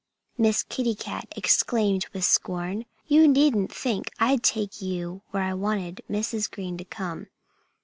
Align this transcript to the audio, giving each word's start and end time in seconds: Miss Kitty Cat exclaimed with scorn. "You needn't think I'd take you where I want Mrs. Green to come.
Miss 0.35 0.63
Kitty 0.63 0.95
Cat 0.95 1.27
exclaimed 1.35 2.07
with 2.11 2.23
scorn. 2.23 2.85
"You 3.05 3.27
needn't 3.27 3.71
think 3.71 4.09
I'd 4.19 4.41
take 4.41 4.81
you 4.81 5.21
where 5.29 5.43
I 5.43 5.53
want 5.53 6.01
Mrs. 6.09 6.49
Green 6.49 6.75
to 6.79 6.83
come. 6.83 7.27